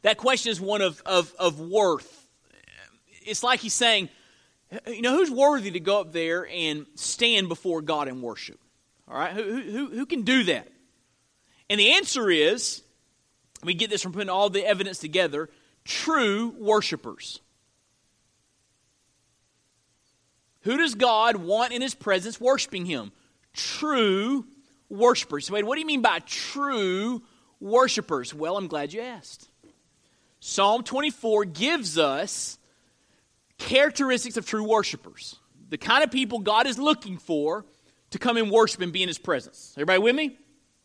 [0.03, 2.29] That question is one of, of, of worth.
[3.27, 4.09] It's like he's saying,
[4.87, 8.59] you know, who's worthy to go up there and stand before God and worship?
[9.09, 9.33] All right?
[9.33, 10.69] Who, who, who can do that?
[11.71, 12.83] And the answer is
[13.63, 15.49] we get this from putting all the evidence together
[15.85, 17.41] true worshipers.
[20.63, 23.13] Who does God want in his presence worshiping him?
[23.55, 24.45] True
[24.91, 25.51] worshipers.
[25.51, 27.23] wait, what do you mean by true
[27.61, 28.35] worshipers?
[28.35, 29.49] Well, I'm glad you asked.
[30.41, 32.59] Psalm 24 gives us
[33.59, 35.37] characteristics of true worshipers.
[35.69, 37.65] The kind of people God is looking for
[38.11, 39.73] to come and worship and be in his presence.
[39.77, 40.37] Everybody with me?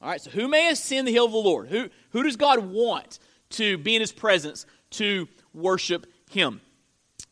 [0.06, 1.68] All right, so who may ascend the hill of the Lord?
[1.70, 3.18] Who, who does God want
[3.50, 6.62] to be in his presence to worship him?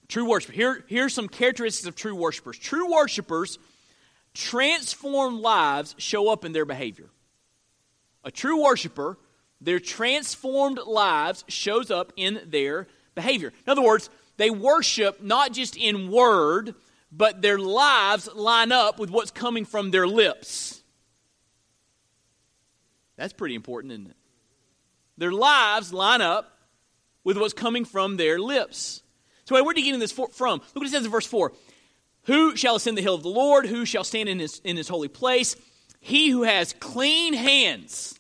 [0.08, 0.56] True worship.
[0.56, 2.58] Here, here's some characteristics of true worshipers.
[2.58, 3.60] True worshipers,
[4.34, 7.12] transformed lives show up in their behavior.
[8.24, 9.20] A true worshiper,
[9.62, 13.54] their transformed lives shows up in their behavior.
[13.68, 16.74] In other words, they worship not just in word,
[17.12, 20.83] but their lives line up with what's coming from their lips.
[23.18, 24.18] That's pretty important, isn't it?
[25.18, 26.58] Their lives line up
[27.24, 29.04] with what's coming from their lips.
[29.46, 30.60] So, where are you getting this from?
[30.60, 31.54] Look what it says in verse 4
[32.24, 33.66] Who shall ascend the hill of the Lord?
[33.66, 35.56] Who shall stand in his, in his holy place?
[36.00, 38.20] He who has clean hands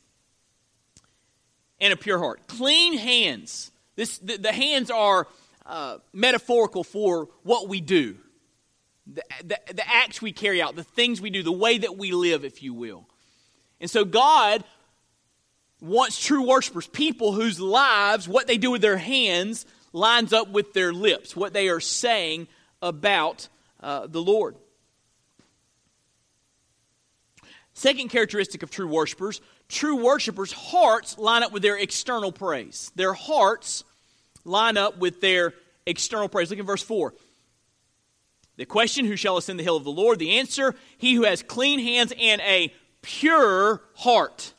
[1.79, 2.47] and a pure heart.
[2.47, 3.71] Clean hands.
[3.95, 5.27] This, the, the hands are
[5.65, 8.17] uh, metaphorical for what we do,
[9.05, 12.11] the, the, the acts we carry out, the things we do, the way that we
[12.11, 13.07] live, if you will.
[13.81, 14.63] And so, God
[15.83, 20.73] wants true worshipers, people whose lives, what they do with their hands, lines up with
[20.73, 22.47] their lips, what they are saying
[22.81, 23.47] about
[23.81, 24.55] uh, the Lord.
[27.73, 32.91] Second characteristic of true worshipers true worshipers' hearts line up with their external praise.
[32.95, 33.83] Their hearts
[34.45, 35.53] line up with their
[35.87, 36.51] external praise.
[36.51, 37.13] Look at verse 4.
[38.57, 40.19] The question, Who shall ascend the hill of the Lord?
[40.19, 44.52] The answer, He who has clean hands and a pure heart.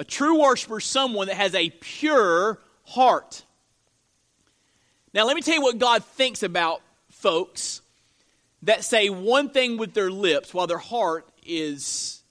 [0.00, 3.44] A true worshiper is someone that has a pure heart.
[5.12, 7.82] Now, let me tell you what God thinks about folks
[8.62, 12.22] that say one thing with their lips while their heart is,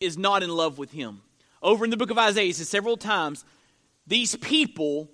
[0.00, 1.20] is not in love with Him.
[1.62, 3.44] Over in the book of Isaiah, it says several times,
[4.06, 5.10] these people,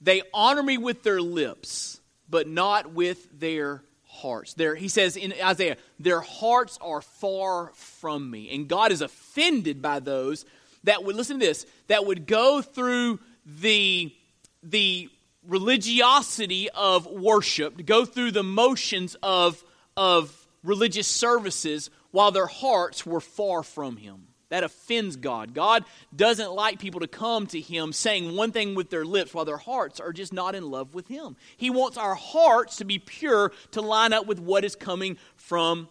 [0.00, 4.54] they honor me with their lips, but not with their hearts.
[4.54, 8.48] Their, he says in Isaiah, their hearts are far from me.
[8.54, 10.46] And God is offended by those
[10.84, 14.14] that would, listen to this, that would go through the,
[14.62, 15.08] the
[15.46, 19.62] religiosity of worship, go through the motions of,
[19.96, 24.26] of religious services while their hearts were far from Him.
[24.48, 25.54] That offends God.
[25.54, 29.44] God doesn't like people to come to Him saying one thing with their lips while
[29.44, 31.36] their hearts are just not in love with Him.
[31.56, 35.88] He wants our hearts to be pure to line up with what is coming from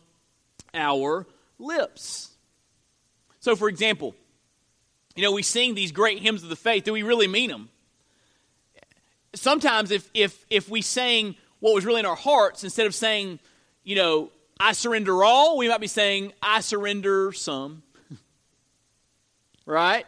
[0.73, 1.25] our
[1.57, 2.31] lips.
[3.39, 4.13] So, for example,
[5.15, 6.83] you know, we sing these great hymns of the faith.
[6.83, 7.69] Do we really mean them?
[9.33, 13.39] Sometimes, if, if, if we sang what was really in our hearts, instead of saying,
[13.83, 17.83] you know, I surrender all, we might be saying, I surrender some.
[19.65, 20.05] right?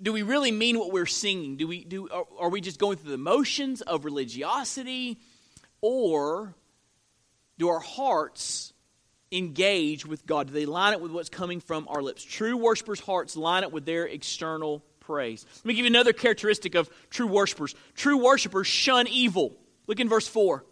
[0.00, 1.56] Do we really mean what we're singing?
[1.56, 5.18] Do we, do, are, are we just going through the motions of religiosity?
[5.80, 6.54] Or
[7.58, 8.72] do our hearts
[9.32, 10.48] engage with God?
[10.48, 12.22] Do they line it with what's coming from our lips?
[12.22, 15.46] True worshipers' hearts line it with their external praise.
[15.58, 17.74] Let me give you another characteristic of true worshipers.
[17.94, 19.56] True worshipers shun evil.
[19.86, 20.64] Look in verse 4.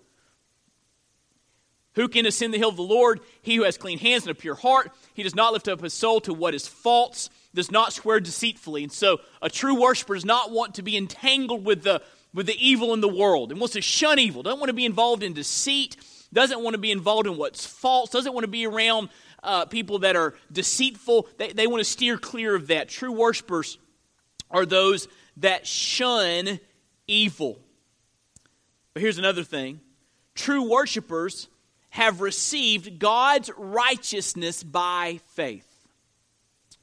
[1.94, 3.20] Who can ascend the hill of the Lord?
[3.42, 4.90] He who has clean hands and a pure heart.
[5.14, 8.82] He does not lift up his soul to what is false, does not swear deceitfully.
[8.82, 12.56] And so a true worshiper does not want to be entangled with the, with the
[12.58, 15.34] evil in the world and wants to shun evil, doesn't want to be involved in
[15.34, 15.96] deceit,
[16.35, 19.09] doesn't want to be involved in what's false, doesn't want to be around
[19.42, 21.29] uh, people that are deceitful.
[21.38, 22.88] They, they want to steer clear of that.
[22.88, 23.79] True worshipers
[24.51, 26.61] are those that shun
[27.07, 27.59] evil.
[28.92, 29.81] But here's another thing
[30.35, 31.49] true worshipers
[31.90, 35.68] have received God's righteousness by faith.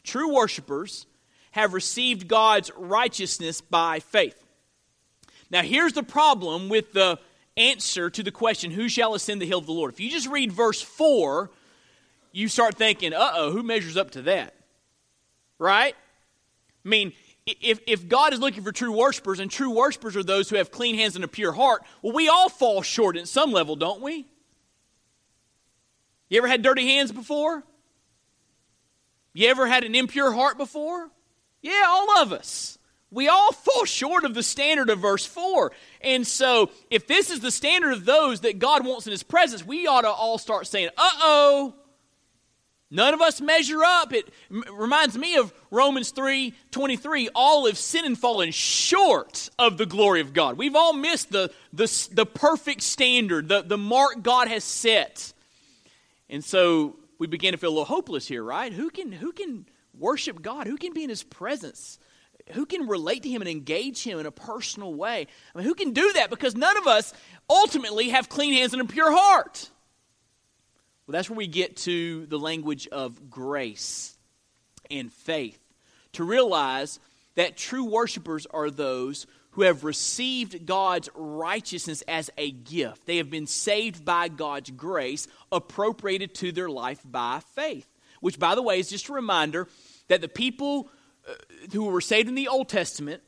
[0.03, 1.05] True worshipers
[1.51, 4.41] have received God's righteousness by faith.
[5.49, 7.19] Now, here's the problem with the
[7.57, 9.93] answer to the question, Who shall ascend the hill of the Lord?
[9.93, 11.49] If you just read verse 4,
[12.31, 14.55] you start thinking, Uh oh, who measures up to that?
[15.59, 15.95] Right?
[16.85, 17.13] I mean,
[17.45, 20.71] if, if God is looking for true worshipers, and true worshipers are those who have
[20.71, 24.01] clean hands and a pure heart, well, we all fall short at some level, don't
[24.01, 24.25] we?
[26.29, 27.63] You ever had dirty hands before?
[29.33, 31.09] You ever had an impure heart before?
[31.61, 32.77] Yeah, all of us.
[33.11, 35.71] We all fall short of the standard of verse 4.
[35.99, 39.65] And so, if this is the standard of those that God wants in His presence,
[39.65, 41.75] we ought to all start saying, uh oh,
[42.93, 44.11] None of us measure up.
[44.11, 47.29] It reminds me of Romans 3 23.
[47.33, 50.57] All have sinned and fallen short of the glory of God.
[50.57, 55.31] We've all missed the, the, the perfect standard, the, the mark God has set.
[56.29, 58.73] And so we begin to feel a little hopeless here, right?
[58.73, 59.65] Who can, who can
[59.97, 60.67] worship God?
[60.67, 61.97] Who can be in His presence?
[62.51, 65.27] Who can relate to Him and engage Him in a personal way?
[65.53, 66.29] I mean, who can do that?
[66.29, 67.13] Because none of us
[67.49, 69.69] ultimately have clean hands and a pure heart.
[71.05, 74.17] Well, that's where we get to the language of grace
[74.89, 75.59] and faith.
[76.13, 76.99] To realize
[77.35, 83.05] that true worshipers are those who have received God's righteousness as a gift.
[83.05, 87.87] They have been saved by God's grace, appropriated to their life by faith.
[88.21, 89.67] Which, by the way, is just a reminder
[90.07, 90.89] that the people
[91.71, 93.21] who were saved in the Old Testament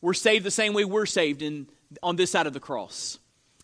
[0.00, 1.66] were saved the same way we're saved in,
[2.02, 3.18] on this side of the cross.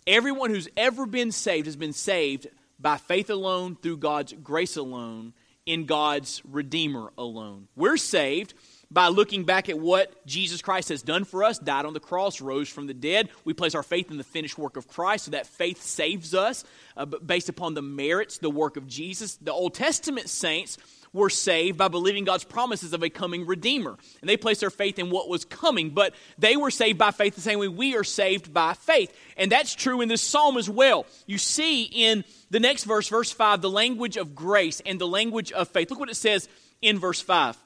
[0.07, 5.33] Everyone who's ever been saved has been saved by faith alone, through God's grace alone,
[5.67, 7.69] in God's Redeemer alone.
[7.77, 8.55] We're saved
[8.93, 12.41] by looking back at what Jesus Christ has done for us, died on the cross,
[12.41, 13.31] rose from the dead.
[13.45, 16.65] We place our faith in the finished work of Christ, so that faith saves us
[16.97, 19.37] uh, based upon the merits, the work of Jesus.
[19.37, 20.77] The Old Testament saints
[21.13, 23.97] were saved by believing God's promises of a coming Redeemer.
[24.21, 27.35] And they placed their faith in what was coming, but they were saved by faith
[27.35, 29.15] the same way we are saved by faith.
[29.37, 31.07] And that's true in this psalm as well.
[31.27, 35.53] You see in the next verse, verse 5, the language of grace and the language
[35.53, 35.91] of faith.
[35.91, 36.49] Look what it says
[36.81, 37.57] in verse 5.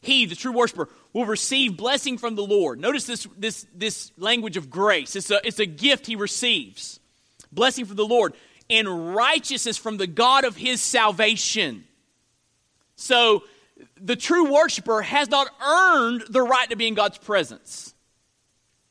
[0.00, 2.80] He, the true worshiper, will receive blessing from the Lord.
[2.80, 5.14] Notice this, this, this language of grace.
[5.14, 7.00] It's a, it's a gift he receives.
[7.52, 8.34] Blessing from the Lord
[8.70, 11.84] and righteousness from the God of his salvation.
[12.96, 13.44] So
[14.00, 17.94] the true worshiper has not earned the right to be in God's presence.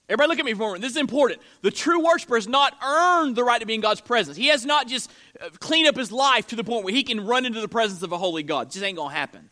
[0.10, 0.82] Everybody look at me for a moment.
[0.82, 1.39] This is important.
[1.62, 4.36] The true worshiper has not earned the right to be in God's presence.
[4.36, 7.26] He has not just uh, cleaned up his life to the point where he can
[7.26, 8.67] run into the presence of a holy God.
[8.67, 9.52] It just ain't going to happen.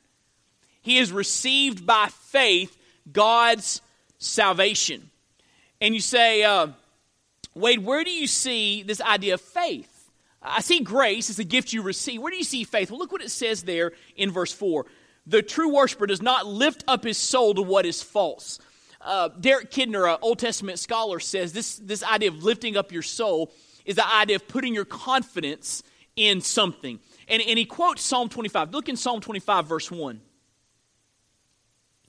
[0.87, 2.77] He has received by faith
[3.11, 3.81] God's
[4.19, 5.09] salvation.
[5.81, 6.67] And you say, uh,
[7.53, 10.09] Wade, where do you see this idea of faith?
[10.41, 12.21] I see grace as a gift you receive.
[12.21, 12.89] Where do you see faith?
[12.89, 14.85] Well, look what it says there in verse 4.
[15.25, 18.57] The true worshiper does not lift up his soul to what is false.
[19.01, 23.01] Uh, Derek Kidner, an Old Testament scholar, says this, this idea of lifting up your
[23.01, 23.51] soul
[23.83, 25.83] is the idea of putting your confidence
[26.15, 27.01] in something.
[27.27, 28.71] And, and he quotes Psalm 25.
[28.71, 30.21] Look in Psalm 25, verse 1.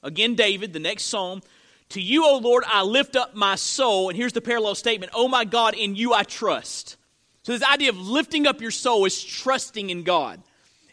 [0.02, 1.42] Again, David, the next psalm.
[1.90, 4.08] To you, O Lord, I lift up my soul.
[4.08, 6.96] And here's the parallel statement Oh my God, in you I trust.
[7.44, 10.42] So, this idea of lifting up your soul is trusting in God.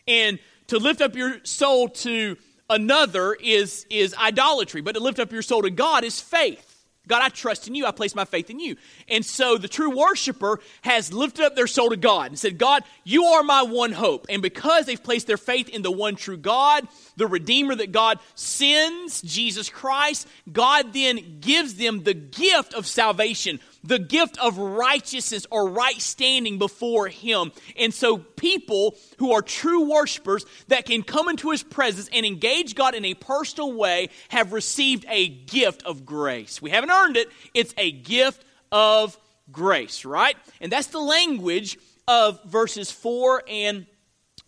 [0.07, 2.37] And to lift up your soul to
[2.69, 6.74] another is, is idolatry, but to lift up your soul to God is faith.
[7.07, 7.85] God, I trust in you.
[7.85, 8.75] I place my faith in you.
[9.07, 12.83] And so the true worshiper has lifted up their soul to God and said, God,
[13.03, 14.25] you are my one hope.
[14.29, 18.19] And because they've placed their faith in the one true God, the Redeemer that God
[18.35, 25.45] sends, Jesus Christ, God then gives them the gift of salvation the gift of righteousness
[25.51, 27.51] or right standing before Him.
[27.77, 32.75] And so, people who are true worshipers that can come into His presence and engage
[32.75, 36.61] God in a personal way have received a gift of grace.
[36.61, 39.17] We haven't earned it, it's a gift of
[39.51, 40.35] grace, right?
[40.59, 43.85] And that's the language of verses 4 and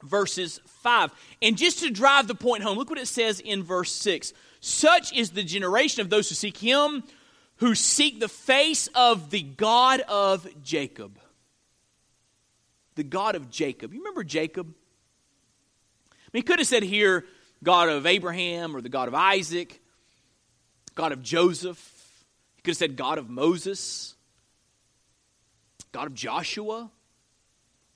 [0.03, 1.11] verses 5.
[1.41, 4.33] And just to drive the point home, look what it says in verse 6.
[4.59, 7.03] Such is the generation of those who seek Him
[7.57, 11.19] who seek the face of the God of Jacob.
[12.95, 13.93] The God of Jacob.
[13.93, 14.67] You remember Jacob?
[16.11, 17.25] I mean, he could have said here,
[17.63, 19.81] God of Abraham or the God of Isaac,
[20.95, 21.93] God of Joseph.
[22.55, 24.15] He could have said God of Moses,
[25.91, 26.91] God of Joshua.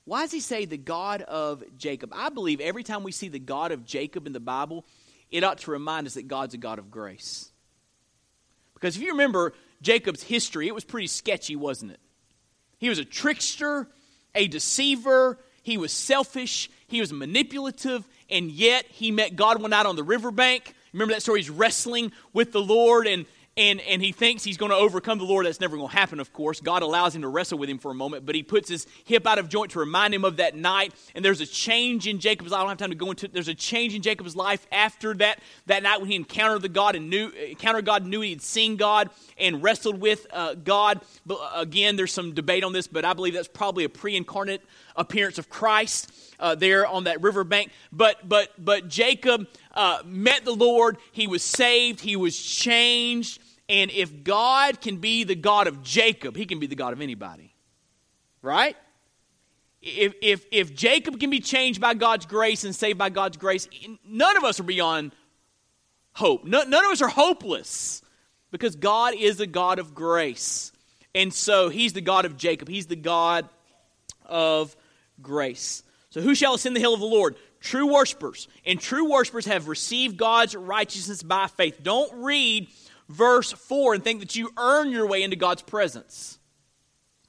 [0.04, 2.12] Why does he say the God of Jacob?
[2.12, 4.84] I believe every time we see the God of Jacob in the Bible,
[5.30, 7.51] it ought to remind us that God's a God of grace.
[8.82, 12.00] Because if you remember Jacob's history, it was pretty sketchy, wasn't it?
[12.78, 13.86] He was a trickster,
[14.34, 19.86] a deceiver, he was selfish, he was manipulative, and yet he met God one night
[19.86, 20.74] on the riverbank.
[20.92, 21.38] Remember that story?
[21.38, 23.24] He's wrestling with the Lord, and
[23.54, 25.44] and, and he thinks he's going to overcome the Lord.
[25.44, 26.60] That's never going to happen, of course.
[26.60, 29.26] God allows him to wrestle with him for a moment, but he puts his hip
[29.26, 30.94] out of joint to remind him of that night.
[31.14, 32.60] And there's a change in Jacob's life.
[32.60, 33.34] I don't have time to go into it.
[33.34, 36.96] There's a change in Jacob's life after that, that night when he encountered the God
[36.96, 41.02] and knew, encountered God, knew he had seen God and wrestled with uh, God.
[41.26, 44.16] But uh, again, there's some debate on this, but I believe that's probably a pre
[44.16, 44.62] incarnate
[44.96, 47.70] appearance of Christ uh, there on that riverbank.
[47.92, 50.98] But, but, but Jacob uh, met the Lord.
[51.12, 52.00] He was saved.
[52.00, 53.40] He was changed.
[53.68, 57.00] And if God can be the God of Jacob, he can be the God of
[57.00, 57.54] anybody.
[58.42, 58.76] Right?
[59.80, 63.68] If, if, if Jacob can be changed by God's grace and saved by God's grace,
[64.04, 65.12] none of us are beyond
[66.12, 66.44] hope.
[66.44, 68.02] none of us are hopeless
[68.50, 70.72] because God is a God of grace.
[71.14, 72.68] And so he's the God of Jacob.
[72.68, 73.48] He's the God
[74.26, 74.76] of
[75.20, 75.82] grace.
[76.12, 77.36] So who shall ascend the hill of the Lord?
[77.58, 78.46] True worshipers.
[78.66, 81.82] And true worshipers have received God's righteousness by faith.
[81.82, 82.68] Don't read
[83.08, 86.38] verse 4 and think that you earn your way into God's presence.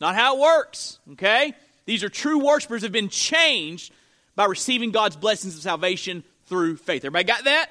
[0.01, 1.53] Not how it works, okay?
[1.85, 3.93] These are true worshipers have been changed
[4.35, 7.05] by receiving God's blessings of salvation through faith.
[7.05, 7.69] Everybody got that?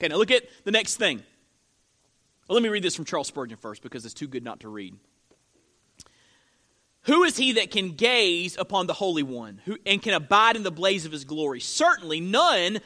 [0.00, 1.22] Okay, now look at the next thing.
[2.48, 4.70] Well, let me read this from Charles Spurgeon first because it's too good not to
[4.70, 4.94] read.
[7.02, 10.62] Who is he that can gaze upon the Holy One who, and can abide in
[10.62, 11.60] the blaze of his glory?
[11.60, 12.80] Certainly none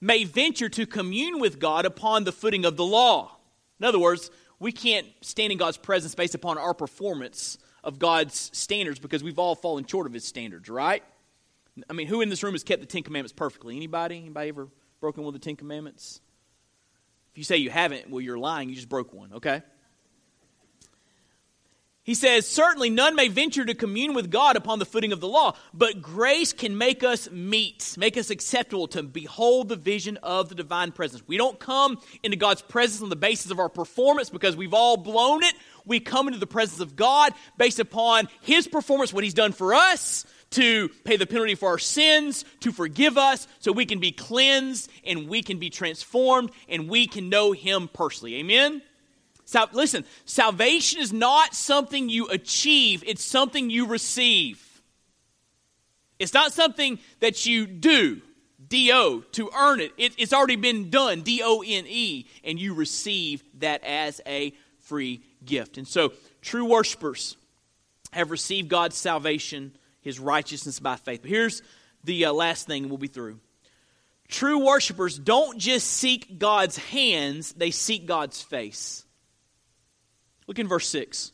[0.00, 3.36] may venture to commune with God upon the footing of the law.
[3.78, 8.50] In other words, we can't stand in God's presence based upon our performance of God's
[8.52, 11.04] standards because we've all fallen short of his standards, right?
[11.88, 13.76] I mean, who in this room has kept the Ten Commandments perfectly?
[13.76, 14.18] Anybody?
[14.18, 14.68] Anybody ever
[15.00, 16.20] broken one of the Ten Commandments?
[17.32, 18.68] If you say you haven't, well, you're lying.
[18.68, 19.62] You just broke one, okay?
[22.08, 25.28] He says, Certainly none may venture to commune with God upon the footing of the
[25.28, 30.48] law, but grace can make us meet, make us acceptable to behold the vision of
[30.48, 31.22] the divine presence.
[31.26, 34.96] We don't come into God's presence on the basis of our performance because we've all
[34.96, 35.54] blown it.
[35.84, 39.74] We come into the presence of God based upon His performance, what He's done for
[39.74, 44.12] us, to pay the penalty for our sins, to forgive us, so we can be
[44.12, 48.36] cleansed and we can be transformed and we can know Him personally.
[48.36, 48.80] Amen?
[49.48, 54.62] Sal- listen, salvation is not something you achieve, it's something you receive.
[56.18, 58.20] It's not something that you do,
[58.68, 59.92] D O, to earn it.
[59.96, 60.12] it.
[60.18, 65.22] It's already been done, D O N E, and you receive that as a free
[65.42, 65.78] gift.
[65.78, 67.38] And so, true worshipers
[68.12, 71.22] have received God's salvation, his righteousness by faith.
[71.22, 71.62] But here's
[72.04, 73.40] the uh, last thing, and we'll be through.
[74.28, 79.06] True worshipers don't just seek God's hands, they seek God's face.
[80.48, 81.30] Look in verse 6.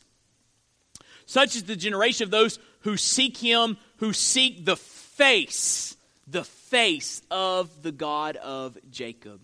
[1.25, 5.95] Such is the generation of those who seek him, who seek the face,
[6.27, 9.41] the face of the God of Jacob.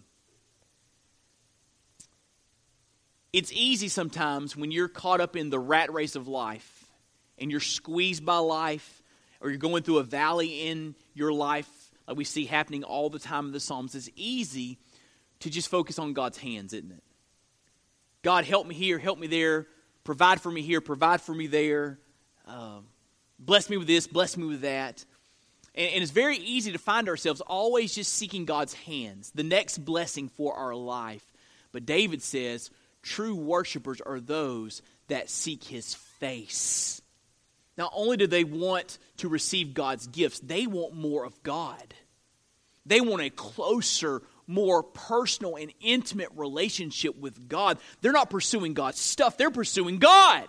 [3.33, 6.85] It's easy sometimes when you're caught up in the rat race of life
[7.37, 9.01] and you're squeezed by life
[9.39, 11.69] or you're going through a valley in your life,
[12.07, 13.95] like we see happening all the time in the Psalms.
[13.95, 14.77] It's easy
[15.39, 17.03] to just focus on God's hands, isn't it?
[18.21, 19.67] God, help me here, help me there,
[20.03, 21.99] provide for me here, provide for me there,
[22.45, 22.85] um,
[23.39, 25.03] bless me with this, bless me with that.
[25.75, 29.79] And, and it's very easy to find ourselves always just seeking God's hands, the next
[29.79, 31.25] blessing for our life.
[31.71, 32.69] But David says,
[33.01, 37.01] true worshipers are those that seek his face.
[37.77, 41.93] Not only do they want to receive God's gifts, they want more of God.
[42.85, 47.77] They want a closer more personal and intimate relationship with God.
[48.01, 50.45] They're not pursuing God's stuff, they're pursuing God.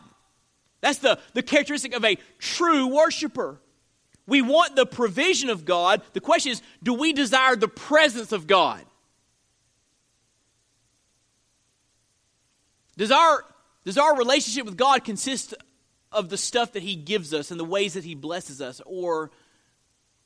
[0.80, 3.60] That's the, the characteristic of a true worshiper.
[4.26, 6.02] We want the provision of God.
[6.12, 8.84] The question is do we desire the presence of God?
[12.96, 13.44] Does our,
[13.84, 15.54] does our relationship with God consist
[16.10, 19.30] of the stuff that He gives us and the ways that He blesses us, or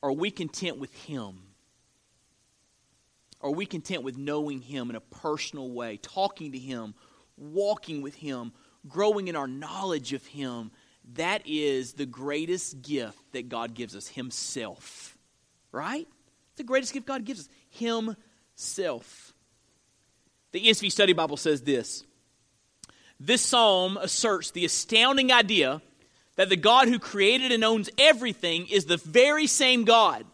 [0.03, 1.39] are we content with Him?
[3.41, 6.95] Are we content with knowing Him in a personal way, talking to Him,
[7.37, 8.51] walking with Him,
[8.87, 10.71] growing in our knowledge of Him?
[11.13, 15.17] That is the greatest gift that God gives us Himself.
[15.71, 16.07] Right?
[16.49, 19.33] It's the greatest gift God gives us Himself.
[20.51, 22.03] The ESV Study Bible says this
[23.19, 25.81] This psalm asserts the astounding idea
[26.37, 30.25] that the God who created and owns everything is the very same God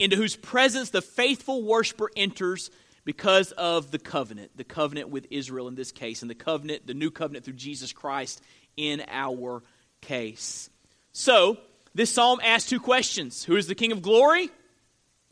[0.00, 2.70] into whose presence the faithful worshiper enters
[3.04, 6.94] because of the covenant, the covenant with Israel in this case, and the covenant, the
[6.94, 8.42] new covenant through Jesus Christ
[8.76, 9.62] in our
[10.00, 10.70] case.
[11.12, 11.58] So,
[11.94, 14.50] this psalm asks two questions Who is the King of glory?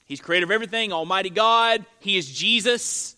[0.05, 1.85] He's creator of everything, Almighty God.
[2.01, 3.15] He is Jesus.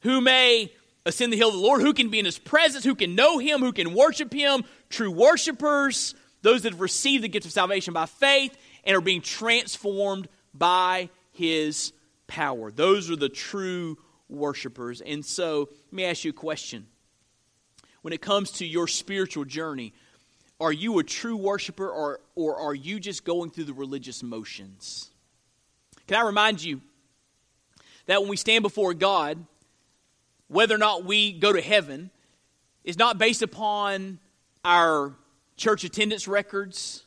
[0.00, 0.72] Who may
[1.04, 1.82] ascend the hill of the Lord?
[1.82, 2.84] Who can be in his presence?
[2.84, 3.60] Who can know him?
[3.60, 4.64] Who can worship him?
[4.88, 9.20] True worshipers, those that have received the gift of salvation by faith and are being
[9.20, 11.92] transformed by his
[12.26, 12.70] power.
[12.70, 13.98] Those are the true
[14.28, 15.00] worshipers.
[15.00, 16.86] And so, let me ask you a question.
[18.02, 19.92] When it comes to your spiritual journey,
[20.60, 25.10] are you a true worshiper or, or are you just going through the religious motions?
[26.06, 26.80] Can I remind you
[28.06, 29.44] that when we stand before God,
[30.48, 32.10] whether or not we go to heaven
[32.84, 34.18] is not based upon
[34.64, 35.14] our
[35.56, 37.04] church attendance records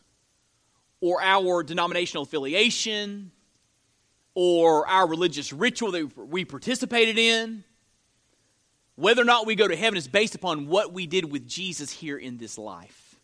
[1.01, 3.32] or our denominational affiliation
[4.36, 7.63] or our religious ritual that we participated in.
[8.95, 11.91] Whether or not we go to heaven is based upon what we did with Jesus
[11.91, 13.15] here in this life.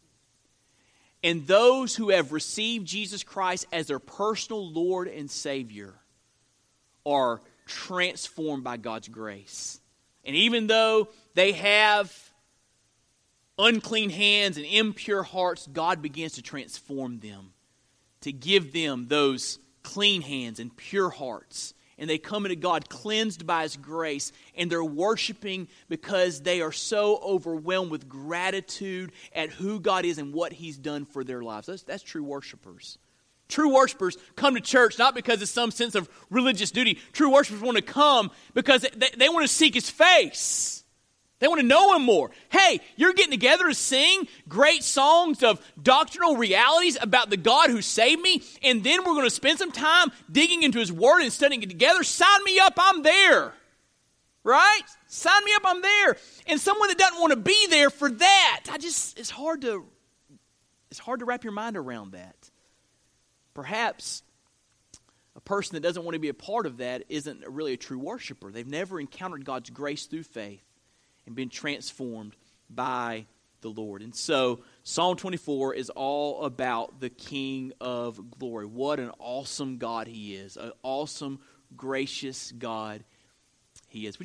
[1.23, 5.93] And those who have received Jesus Christ as their personal Lord and Savior
[7.05, 9.79] are transformed by God's grace.
[10.23, 12.15] And even though they have
[13.57, 17.51] unclean hands and impure hearts, God begins to transform them,
[18.21, 21.73] to give them those clean hands and pure hearts.
[21.97, 26.71] And they come into God cleansed by His grace, and they're worshiping because they are
[26.71, 31.67] so overwhelmed with gratitude at who God is and what He's done for their lives.
[31.67, 32.97] That's, that's true worshipers.
[33.49, 36.99] True worshipers come to church not because of some sense of religious duty.
[37.11, 40.85] True worshipers want to come because they, they want to seek His face.
[41.39, 42.31] They want to know him more.
[42.49, 47.81] Hey, you're getting together to sing great songs of doctrinal realities about the God who
[47.81, 51.31] saved me, and then we're going to spend some time digging into his word and
[51.31, 52.03] studying it together.
[52.03, 53.53] Sign me up, I'm there.
[54.43, 54.81] Right?
[55.07, 56.17] Sign me up, I'm there.
[56.47, 59.85] And someone that doesn't want to be there for that, I just it's hard to
[60.89, 62.49] it's hard to wrap your mind around that.
[63.53, 64.23] Perhaps
[65.35, 67.99] a person that doesn't want to be a part of that isn't really a true
[67.99, 68.51] worshiper.
[68.51, 70.63] They've never encountered God's grace through faith
[71.29, 72.35] and been transformed
[72.69, 73.27] by
[73.61, 74.01] the Lord.
[74.01, 78.65] And so Psalm 24 is all about the King of glory.
[78.65, 81.39] What an awesome God he is, an awesome,
[81.77, 83.03] gracious God
[83.87, 84.19] he is.